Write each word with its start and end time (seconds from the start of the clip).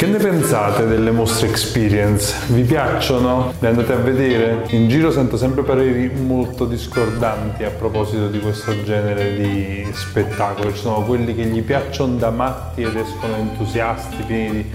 Che 0.00 0.06
ne 0.06 0.16
pensate 0.16 0.86
delle 0.86 1.10
mostre 1.10 1.46
experience? 1.46 2.34
Vi 2.54 2.62
piacciono? 2.62 3.52
Le 3.58 3.68
andate 3.68 3.92
a 3.92 3.96
vedere? 3.96 4.64
In 4.70 4.88
giro 4.88 5.10
sento 5.10 5.36
sempre 5.36 5.62
pareri 5.62 6.08
molto 6.08 6.64
discordanti 6.64 7.64
a 7.64 7.68
proposito 7.70 8.28
di 8.28 8.40
questo 8.40 8.82
genere 8.82 9.36
di 9.36 9.86
spettacolo. 9.92 10.72
Ci 10.72 10.78
sono 10.78 11.02
quelli 11.02 11.34
che 11.34 11.42
gli 11.42 11.60
piacciono 11.60 12.16
da 12.16 12.30
matti 12.30 12.80
ed 12.80 12.96
escono 12.96 13.36
entusiasti, 13.36 14.22
pieni 14.22 14.50
di 14.62 14.70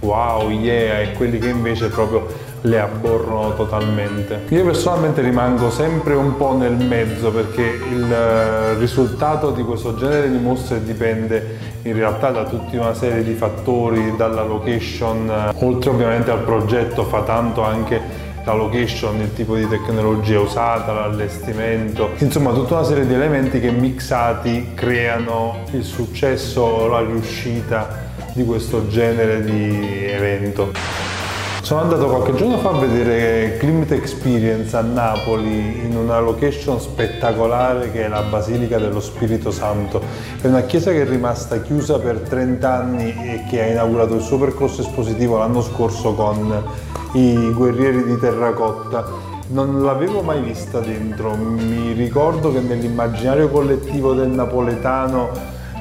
wow, 0.00 0.48
yeah, 0.48 1.00
e 1.00 1.12
quelli 1.12 1.38
che 1.38 1.48
invece 1.48 1.88
proprio 1.88 2.26
le 2.62 2.80
aborrono 2.80 3.54
totalmente. 3.54 4.42
Io 4.48 4.64
personalmente 4.64 5.22
rimango 5.22 5.70
sempre 5.70 6.14
un 6.14 6.36
po' 6.36 6.54
nel 6.56 6.74
mezzo 6.74 7.30
perché 7.30 7.62
il 7.62 8.12
eh, 8.12 8.74
risultato 8.78 9.50
di 9.50 9.62
questo 9.62 9.96
genere 9.96 10.30
di 10.30 10.38
mostre 10.38 10.82
dipende 10.82 11.58
in 11.82 11.94
realtà 11.94 12.30
da 12.30 12.44
tutta 12.44 12.78
una 12.78 12.94
serie 12.94 13.22
di 13.22 13.34
fattori, 13.34 14.14
dalla 14.16 14.42
location, 14.42 15.30
eh, 15.30 15.64
oltre 15.64 15.90
ovviamente 15.90 16.30
al 16.30 16.40
progetto 16.40 17.04
fa 17.04 17.22
tanto 17.22 17.62
anche 17.62 18.28
la 18.44 18.54
location, 18.54 19.20
il 19.20 19.32
tipo 19.34 19.54
di 19.54 19.68
tecnologia 19.68 20.40
usata, 20.40 20.92
l'allestimento, 20.92 22.10
insomma 22.18 22.52
tutta 22.52 22.74
una 22.74 22.84
serie 22.84 23.06
di 23.06 23.12
elementi 23.12 23.60
che 23.60 23.70
mixati 23.70 24.72
creano 24.74 25.64
il 25.72 25.84
successo 25.84 26.62
o 26.62 26.86
la 26.88 27.00
riuscita 27.00 28.08
di 28.32 28.44
questo 28.44 28.88
genere 28.88 29.42
di 29.42 30.06
evento. 30.06 31.19
Sono 31.62 31.82
andato 31.82 32.06
qualche 32.08 32.34
giorno 32.34 32.58
fa 32.58 32.70
a 32.70 32.78
vedere 32.78 33.56
Climate 33.58 33.94
Experience 33.94 34.76
a 34.76 34.80
Napoli 34.80 35.84
in 35.84 35.94
una 35.94 36.18
location 36.18 36.80
spettacolare 36.80 37.92
che 37.92 38.06
è 38.06 38.08
la 38.08 38.22
Basilica 38.22 38.78
dello 38.78 38.98
Spirito 38.98 39.50
Santo. 39.52 40.02
È 40.40 40.46
una 40.46 40.62
chiesa 40.62 40.90
che 40.90 41.02
è 41.02 41.04
rimasta 41.04 41.60
chiusa 41.60 41.98
per 41.98 42.20
30 42.20 42.72
anni 42.72 43.10
e 43.10 43.44
che 43.48 43.62
ha 43.62 43.66
inaugurato 43.66 44.14
il 44.14 44.22
suo 44.22 44.38
percorso 44.38 44.80
espositivo 44.80 45.36
l'anno 45.36 45.60
scorso 45.60 46.14
con 46.14 46.64
i 47.12 47.52
guerrieri 47.52 48.04
di 48.04 48.18
terracotta. 48.18 49.06
Non 49.48 49.82
l'avevo 49.84 50.22
mai 50.22 50.40
vista 50.40 50.80
dentro, 50.80 51.36
mi 51.36 51.92
ricordo 51.92 52.52
che 52.52 52.60
nell'immaginario 52.60 53.48
collettivo 53.48 54.14
del 54.14 54.30
napoletano 54.30 55.28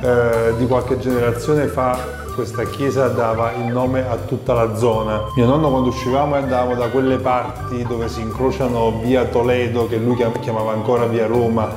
eh, 0.02 0.54
di 0.58 0.67
qualche 0.67 1.00
generazione 1.00 1.67
fa 1.67 2.28
questa 2.40 2.64
chiesa 2.64 3.09
dava 3.09 3.52
il 3.52 3.66
nome 3.66 4.08
a 4.08 4.16
tutta 4.16 4.54
la 4.54 4.73
zona. 4.78 5.23
Mio 5.36 5.45
nonno 5.45 5.70
quando 5.70 5.90
uscivamo 5.90 6.36
andavamo 6.36 6.73
da 6.73 6.88
quelle 6.88 7.18
parti 7.18 7.84
dove 7.84 8.08
si 8.08 8.22
incrociano 8.22 9.02
via 9.02 9.26
Toledo, 9.26 9.88
che 9.88 9.98
lui 9.98 10.16
chiamava 10.40 10.72
ancora 10.72 11.06
via 11.06 11.28
Roma, 11.28 11.70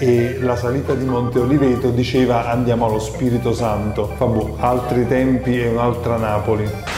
e 0.00 0.38
la 0.40 0.56
salita 0.56 0.94
di 0.94 1.04
Monte 1.04 1.38
Oliveto 1.38 1.90
diceva 1.90 2.50
andiamo 2.50 2.86
allo 2.86 2.98
Spirito 2.98 3.52
Santo. 3.52 4.10
Vabbè, 4.16 4.52
altri 4.60 5.06
tempi 5.06 5.60
e 5.60 5.68
un'altra 5.68 6.16
Napoli. 6.16 6.95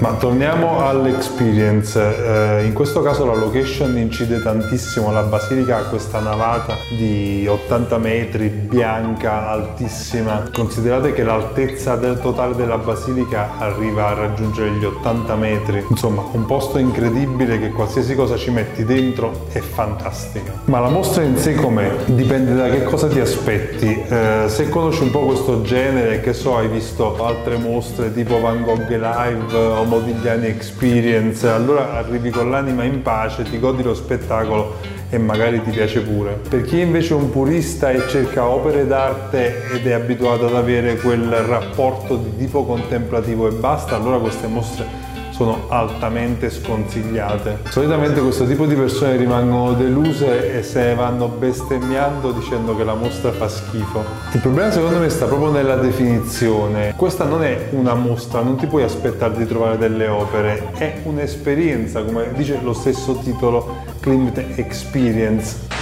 Ma 0.00 0.14
torniamo 0.14 0.84
all'experience, 0.86 2.58
eh, 2.58 2.64
in 2.64 2.72
questo 2.72 3.00
caso 3.00 3.24
la 3.24 3.34
location 3.34 3.96
incide 3.96 4.42
tantissimo, 4.42 5.12
la 5.12 5.22
basilica 5.22 5.78
ha 5.78 5.82
questa 5.84 6.18
navata 6.18 6.76
di 6.90 7.46
80 7.46 7.98
metri, 7.98 8.48
bianca, 8.48 9.48
altissima. 9.48 10.50
Considerate 10.52 11.12
che 11.12 11.22
l'altezza 11.22 11.94
del 11.94 12.18
totale 12.20 12.56
della 12.56 12.76
basilica 12.76 13.52
arriva 13.58 14.08
a 14.08 14.14
raggiungere 14.14 14.72
gli 14.72 14.84
80 14.84 15.34
metri, 15.36 15.84
insomma 15.88 16.24
un 16.32 16.44
posto 16.44 16.78
incredibile 16.78 17.60
che 17.60 17.70
qualsiasi 17.70 18.16
cosa 18.16 18.36
ci 18.36 18.50
metti 18.50 18.84
dentro 18.84 19.46
è 19.52 19.60
fantastica. 19.60 20.52
Ma 20.64 20.80
la 20.80 20.88
mostra 20.88 21.22
in 21.22 21.36
sé 21.36 21.54
com'è? 21.54 21.90
Dipende 22.06 22.54
da 22.54 22.68
che 22.68 22.82
cosa 22.82 23.06
ti 23.06 23.20
aspetti. 23.20 24.04
Eh, 24.08 24.44
se 24.48 24.68
conosci 24.68 25.02
un 25.02 25.12
po' 25.12 25.20
questo 25.20 25.62
genere, 25.62 26.20
che 26.20 26.32
so, 26.32 26.56
hai 26.56 26.68
visto 26.68 27.24
altre 27.24 27.56
mostre 27.58 28.12
tipo 28.12 28.40
Van 28.40 28.62
Gogh 28.64 28.88
Live 28.88 29.82
Modigliani 29.84 30.46
Experience, 30.46 31.48
allora 31.48 31.94
arrivi 31.94 32.30
con 32.30 32.50
l'anima 32.50 32.84
in 32.84 33.02
pace, 33.02 33.44
ti 33.44 33.58
godi 33.58 33.82
lo 33.82 33.94
spettacolo 33.94 34.76
e 35.10 35.18
magari 35.18 35.62
ti 35.62 35.70
piace 35.70 36.00
pure. 36.00 36.40
Per 36.48 36.62
chi 36.62 36.80
invece 36.80 37.14
è 37.14 37.16
un 37.16 37.30
purista 37.30 37.90
e 37.90 38.08
cerca 38.08 38.46
opere 38.46 38.86
d'arte 38.86 39.70
ed 39.72 39.86
è 39.86 39.92
abituato 39.92 40.46
ad 40.46 40.54
avere 40.54 40.96
quel 40.96 41.30
rapporto 41.30 42.16
di 42.16 42.36
tipo 42.36 42.64
contemplativo 42.64 43.48
e 43.48 43.52
basta, 43.52 43.94
allora 43.96 44.18
queste 44.18 44.46
mostre 44.46 45.03
sono 45.34 45.66
altamente 45.68 46.48
sconsigliate. 46.48 47.58
Solitamente 47.68 48.20
questo 48.20 48.46
tipo 48.46 48.66
di 48.66 48.76
persone 48.76 49.16
rimangono 49.16 49.72
deluse 49.72 50.58
e 50.58 50.62
se 50.62 50.84
ne 50.84 50.94
vanno 50.94 51.26
bestemmiando 51.26 52.30
dicendo 52.30 52.76
che 52.76 52.84
la 52.84 52.94
mostra 52.94 53.32
fa 53.32 53.48
schifo. 53.48 54.04
Il 54.32 54.40
problema 54.40 54.70
secondo 54.70 54.98
me 54.98 55.08
sta 55.08 55.26
proprio 55.26 55.50
nella 55.50 55.74
definizione. 55.74 56.94
Questa 56.96 57.24
non 57.24 57.42
è 57.42 57.68
una 57.72 57.94
mostra, 57.94 58.42
non 58.42 58.56
ti 58.56 58.66
puoi 58.66 58.84
aspettare 58.84 59.36
di 59.36 59.46
trovare 59.46 59.76
delle 59.76 60.06
opere, 60.06 60.70
è 60.76 61.00
un'esperienza, 61.02 62.04
come 62.04 62.28
dice 62.34 62.60
lo 62.62 62.72
stesso 62.72 63.16
titolo 63.16 63.82
Klimt 64.00 64.38
Experience. 64.54 65.73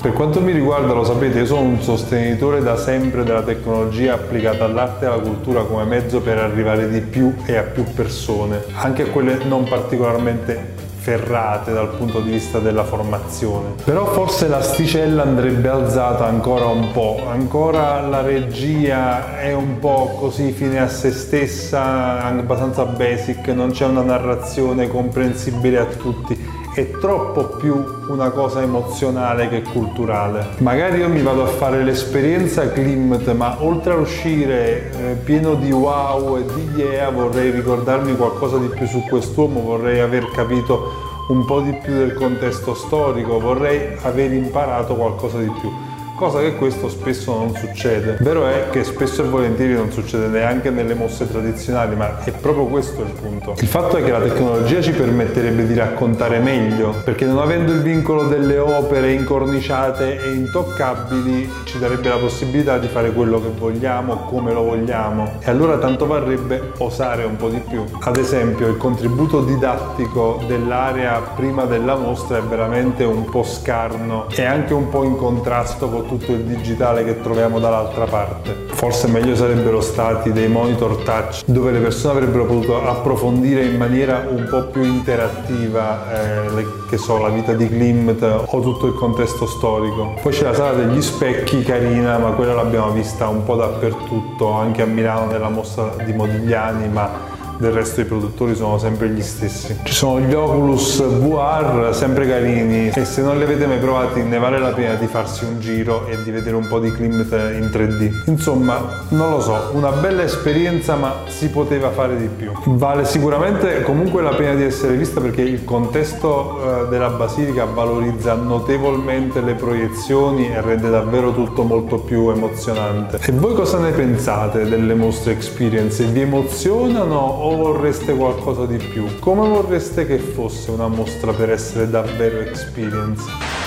Per 0.00 0.12
quanto 0.12 0.40
mi 0.40 0.52
riguarda, 0.52 0.92
lo 0.92 1.02
sapete, 1.02 1.38
io 1.38 1.46
sono 1.46 1.62
un 1.62 1.82
sostenitore 1.82 2.62
da 2.62 2.76
sempre 2.76 3.24
della 3.24 3.42
tecnologia 3.42 4.14
applicata 4.14 4.64
all'arte 4.64 5.04
e 5.04 5.08
alla 5.08 5.20
cultura 5.20 5.64
come 5.64 5.82
mezzo 5.82 6.20
per 6.20 6.38
arrivare 6.38 6.88
di 6.88 7.00
più 7.00 7.34
e 7.44 7.56
a 7.56 7.64
più 7.64 7.82
persone, 7.82 8.62
anche 8.74 9.02
a 9.02 9.06
quelle 9.06 9.42
non 9.42 9.64
particolarmente 9.64 10.86
ferrate 10.98 11.72
dal 11.72 11.88
punto 11.96 12.20
di 12.20 12.30
vista 12.30 12.60
della 12.60 12.84
formazione. 12.84 13.70
Però 13.82 14.06
forse 14.06 14.46
l'asticella 14.46 15.22
andrebbe 15.22 15.68
alzata 15.68 16.26
ancora 16.26 16.66
un 16.66 16.92
po', 16.92 17.24
ancora 17.28 18.00
la 18.00 18.20
regia 18.20 19.40
è 19.40 19.52
un 19.52 19.80
po' 19.80 20.14
così 20.16 20.52
fine 20.52 20.78
a 20.78 20.86
se 20.86 21.10
stessa, 21.10 22.22
abbastanza 22.22 22.84
basic, 22.84 23.48
non 23.48 23.72
c'è 23.72 23.86
una 23.86 24.02
narrazione 24.02 24.86
comprensibile 24.86 25.78
a 25.78 25.86
tutti 25.86 26.57
è 26.74 26.90
troppo 26.98 27.56
più 27.56 27.84
una 28.08 28.30
cosa 28.30 28.62
emozionale 28.62 29.48
che 29.48 29.62
culturale. 29.62 30.46
Magari 30.58 30.98
io 30.98 31.08
mi 31.08 31.22
vado 31.22 31.42
a 31.42 31.46
fare 31.46 31.82
l'esperienza 31.82 32.70
Klimt, 32.70 33.32
ma 33.32 33.56
oltre 33.60 33.92
a 33.92 33.96
uscire 33.96 34.90
eh, 34.90 35.14
pieno 35.14 35.54
di 35.54 35.72
wow 35.72 36.36
e 36.38 36.44
di 36.54 36.80
yeah, 36.80 37.10
vorrei 37.10 37.50
ricordarmi 37.50 38.16
qualcosa 38.16 38.58
di 38.58 38.68
più 38.68 38.86
su 38.86 39.02
quest'uomo, 39.08 39.60
vorrei 39.60 40.00
aver 40.00 40.30
capito 40.30 41.06
un 41.28 41.44
po' 41.44 41.60
di 41.60 41.72
più 41.72 41.94
del 41.94 42.14
contesto 42.14 42.74
storico, 42.74 43.38
vorrei 43.38 43.96
aver 44.02 44.32
imparato 44.32 44.94
qualcosa 44.94 45.38
di 45.38 45.50
più 45.60 45.70
cosa 46.18 46.40
che 46.40 46.56
questo 46.56 46.88
spesso 46.88 47.32
non 47.32 47.54
succede. 47.54 48.16
Vero 48.18 48.44
è 48.48 48.70
che 48.70 48.82
spesso 48.82 49.22
e 49.22 49.28
volentieri 49.28 49.74
non 49.74 49.92
succede 49.92 50.26
neanche 50.26 50.68
nelle 50.68 50.94
mosse 50.94 51.30
tradizionali, 51.30 51.94
ma 51.94 52.24
è 52.24 52.32
proprio 52.32 52.64
questo 52.64 53.02
il 53.02 53.12
punto. 53.12 53.54
Il 53.60 53.68
fatto 53.68 53.96
è 53.98 54.02
che 54.02 54.10
la 54.10 54.18
tecnologia 54.18 54.80
ci 54.80 54.90
permetterebbe 54.90 55.64
di 55.64 55.74
raccontare 55.74 56.40
meglio, 56.40 56.92
perché 57.04 57.24
non 57.24 57.38
avendo 57.38 57.70
il 57.70 57.82
vincolo 57.82 58.24
delle 58.24 58.58
opere 58.58 59.12
incorniciate 59.12 60.20
e 60.20 60.32
intoccabili 60.32 61.48
ci 61.62 61.78
darebbe 61.78 62.08
la 62.08 62.16
possibilità 62.16 62.78
di 62.78 62.88
fare 62.88 63.12
quello 63.12 63.40
che 63.40 63.52
vogliamo, 63.56 64.16
come 64.24 64.52
lo 64.52 64.64
vogliamo. 64.64 65.34
E 65.38 65.48
allora 65.48 65.78
tanto 65.78 66.08
varrebbe 66.08 66.72
osare 66.78 67.22
un 67.22 67.36
po' 67.36 67.48
di 67.48 67.60
più. 67.60 67.84
Ad 68.00 68.16
esempio, 68.16 68.66
il 68.66 68.76
contributo 68.76 69.44
didattico 69.44 70.42
dell'area 70.48 71.20
prima 71.36 71.64
della 71.64 71.94
mostra 71.94 72.38
è 72.38 72.42
veramente 72.42 73.04
un 73.04 73.24
po' 73.24 73.44
scarno 73.44 74.26
e 74.30 74.44
anche 74.44 74.74
un 74.74 74.88
po' 74.88 75.04
in 75.04 75.16
contrasto 75.16 75.88
con 75.88 76.06
tutto 76.08 76.32
il 76.32 76.40
digitale 76.40 77.04
che 77.04 77.20
troviamo 77.20 77.60
dall'altra 77.60 78.06
parte. 78.06 78.66
Forse 78.70 79.08
meglio 79.08 79.36
sarebbero 79.36 79.80
stati 79.80 80.32
dei 80.32 80.48
monitor 80.48 80.96
touch 81.02 81.42
dove 81.46 81.70
le 81.70 81.80
persone 81.80 82.18
avrebbero 82.18 82.46
potuto 82.46 82.82
approfondire 82.88 83.64
in 83.64 83.76
maniera 83.76 84.26
un 84.28 84.46
po' 84.48 84.64
più 84.64 84.82
interattiva 84.82 86.12
eh, 86.12 86.50
le, 86.54 86.66
che 86.88 86.96
so, 86.96 87.18
la 87.18 87.28
vita 87.28 87.52
di 87.52 87.68
Klimt 87.68 88.22
o 88.46 88.60
tutto 88.60 88.86
il 88.86 88.94
contesto 88.94 89.46
storico. 89.46 90.14
Poi 90.22 90.32
c'è 90.32 90.44
la 90.44 90.54
sala 90.54 90.72
degli 90.72 91.02
specchi 91.02 91.62
carina, 91.62 92.18
ma 92.18 92.30
quella 92.30 92.54
l'abbiamo 92.54 92.90
vista 92.90 93.28
un 93.28 93.44
po' 93.44 93.56
dappertutto, 93.56 94.50
anche 94.52 94.82
a 94.82 94.86
Milano 94.86 95.26
nella 95.26 95.48
mostra 95.48 95.94
di 96.04 96.12
Modigliani, 96.12 96.88
ma 96.88 97.27
del 97.58 97.72
resto 97.72 98.00
i 98.00 98.04
produttori 98.04 98.54
sono 98.54 98.78
sempre 98.78 99.08
gli 99.08 99.22
stessi. 99.22 99.76
Ci 99.82 99.92
sono 99.92 100.20
gli 100.20 100.32
Oculus 100.32 101.02
VR, 101.02 101.92
sempre 101.92 102.26
carini, 102.26 102.88
e 102.88 103.04
se 103.04 103.22
non 103.22 103.36
li 103.36 103.42
avete 103.42 103.66
mai 103.66 103.78
provati 103.78 104.22
ne 104.22 104.38
vale 104.38 104.58
la 104.58 104.70
pena 104.70 104.94
di 104.94 105.06
farsi 105.06 105.44
un 105.44 105.58
giro 105.60 106.06
e 106.06 106.22
di 106.22 106.30
vedere 106.30 106.54
un 106.54 106.66
po' 106.68 106.78
di 106.78 106.92
Klimt 106.92 107.32
in 107.32 107.70
3D. 107.72 108.22
Insomma, 108.26 109.04
non 109.08 109.30
lo 109.30 109.40
so, 109.40 109.70
una 109.72 109.90
bella 109.90 110.22
esperienza 110.22 110.94
ma 110.94 111.24
si 111.26 111.48
poteva 111.48 111.90
fare 111.90 112.16
di 112.16 112.28
più. 112.28 112.52
Vale 112.64 113.04
sicuramente 113.04 113.82
comunque 113.82 114.22
la 114.22 114.34
pena 114.34 114.54
di 114.54 114.62
essere 114.62 114.94
vista 114.94 115.20
perché 115.20 115.42
il 115.42 115.64
contesto 115.64 116.84
eh, 116.84 116.88
della 116.88 117.10
basilica 117.10 117.64
valorizza 117.64 118.34
notevolmente 118.34 119.40
le 119.40 119.54
proiezioni 119.54 120.48
e 120.48 120.60
rende 120.60 120.90
davvero 120.90 121.32
tutto 121.32 121.64
molto 121.64 121.98
più 121.98 122.30
emozionante. 122.30 123.18
E 123.20 123.32
voi 123.32 123.54
cosa 123.54 123.78
ne 123.78 123.90
pensate 123.90 124.68
delle 124.68 124.94
mostre 124.94 125.32
experience? 125.32 126.04
Vi 126.04 126.20
emozionano 126.20 127.46
o 127.48 127.56
vorreste 127.56 128.14
qualcosa 128.14 128.66
di 128.66 128.76
più? 128.76 129.18
Come 129.20 129.48
vorreste 129.48 130.04
che 130.04 130.18
fosse 130.18 130.70
una 130.70 130.88
mostra 130.88 131.32
per 131.32 131.50
essere 131.50 131.88
davvero 131.88 132.40
experience? 132.40 133.57